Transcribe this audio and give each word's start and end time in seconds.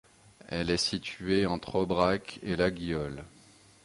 Elle 0.47 0.71
est 0.71 0.77
située 0.77 1.45
entre 1.45 1.75
Aubrac 1.75 2.39
et 2.41 2.55
Laguiole. 2.55 3.23